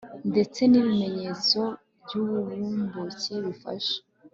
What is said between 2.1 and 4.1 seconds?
uburumbuke bifasha